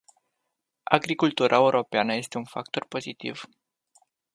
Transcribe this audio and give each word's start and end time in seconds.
Agricultura 0.91 1.55
europeană 1.55 2.13
este 2.15 2.37
un 2.37 2.45
factor 2.45 2.85
pozitiv. 2.87 3.43